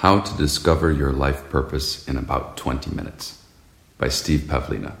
[0.00, 3.44] How to Discover Your Life Purpose in About 20 Minutes
[3.98, 4.94] by Steve Pavlina.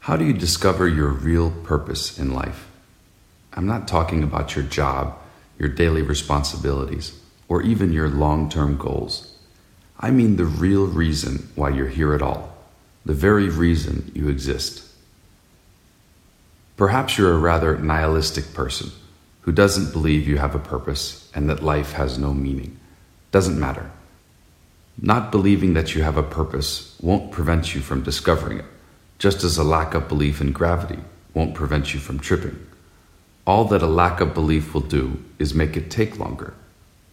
[0.00, 2.68] How do you discover your real purpose in life?
[3.54, 5.16] I'm not talking about your job,
[5.58, 9.34] your daily responsibilities, or even your long term goals.
[9.98, 12.54] I mean the real reason why you're here at all,
[13.06, 14.84] the very reason you exist.
[16.76, 18.90] Perhaps you're a rather nihilistic person
[19.40, 22.78] who doesn't believe you have a purpose and that life has no meaning.
[23.34, 23.90] Doesn't matter.
[24.96, 28.64] Not believing that you have a purpose won't prevent you from discovering it,
[29.18, 31.00] just as a lack of belief in gravity
[31.34, 32.64] won't prevent you from tripping.
[33.44, 36.54] All that a lack of belief will do is make it take longer.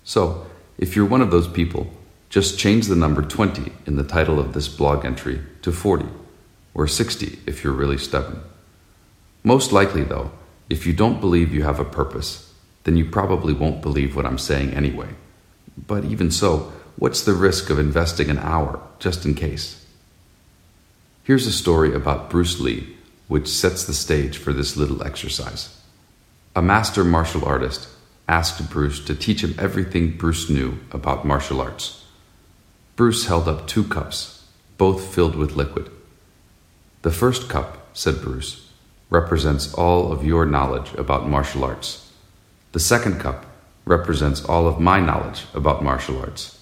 [0.04, 0.46] So,
[0.78, 1.92] if you're one of those people,
[2.30, 6.06] just change the number 20 in the title of this blog entry to 40,
[6.76, 8.42] or 60 if you're really stubborn.
[9.44, 10.30] Most likely, though,
[10.70, 12.54] if you don't believe you have a purpose,
[12.84, 15.16] then you probably won't believe what I'm saying anyway.
[15.88, 19.86] But even so, what's the risk of investing an hour just in case?
[21.24, 22.96] Here's a story about Bruce Lee,
[23.28, 25.82] which sets the stage for this little exercise.
[26.56, 27.88] A master martial artist
[28.28, 32.06] asked Bruce to teach him everything Bruce knew about martial arts.
[32.96, 34.46] Bruce held up two cups,
[34.78, 35.90] both filled with liquid.
[37.04, 38.70] The first cup, said Bruce,
[39.10, 42.12] represents all of your knowledge about martial arts.
[42.72, 43.46] The second cup
[43.92, 46.58] represents all of my knowledge about martial arts.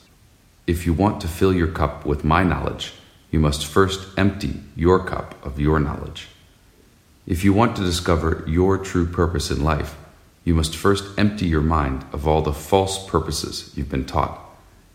[0.66, 2.94] If you want to fill your cup with my knowledge,
[3.32, 6.28] you must first empty your cup of your knowledge.
[7.28, 9.96] If you want to discover your true purpose in life,
[10.44, 14.40] you must first empty your mind of all the false purposes you've been taught,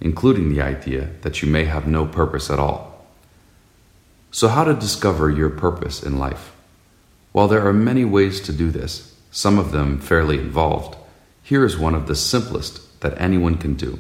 [0.01, 3.07] including the idea that you may have no purpose at all.
[4.33, 6.53] So, how to discover your purpose in life?
[7.31, 10.97] While there are many ways to do this, some of them fairly involved,
[11.45, 13.99] here is one of the simplest that anyone can do.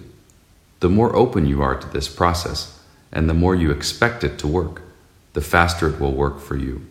[0.80, 4.48] The more open you are to this process, and the more you expect it to
[4.48, 4.80] work,
[5.34, 6.86] the faster it will work for you.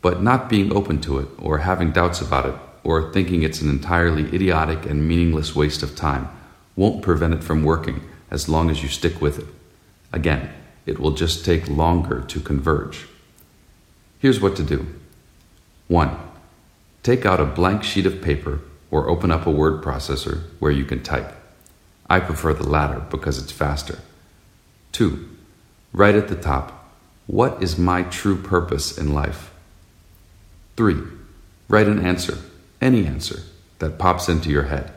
[0.00, 3.68] But not being open to it, or having doubts about it, or thinking it's an
[3.68, 6.30] entirely idiotic and meaningless waste of time,
[6.74, 9.46] won't prevent it from working as long as you stick with it.
[10.14, 10.50] Again,
[10.86, 13.06] it will just take longer to converge.
[14.18, 14.86] Here's what to do
[15.88, 16.16] 1.
[17.02, 20.84] Take out a blank sheet of paper or open up a word processor where you
[20.84, 21.34] can type.
[22.08, 23.98] I prefer the latter because it's faster.
[24.92, 25.28] 2.
[25.92, 26.92] Write at the top,
[27.26, 29.52] What is my true purpose in life?
[30.76, 30.96] 3.
[31.68, 32.38] Write an answer,
[32.80, 33.42] any answer,
[33.78, 34.92] that pops into your head.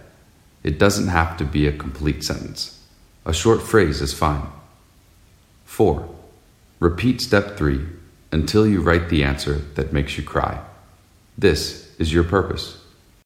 [0.63, 2.79] It doesn't have to be a complete sentence.
[3.25, 4.47] A short phrase is fine.
[5.65, 6.07] 4.
[6.79, 7.85] Repeat step 3
[8.31, 10.61] until you write the answer that makes you cry.
[11.37, 12.80] This is your purpose.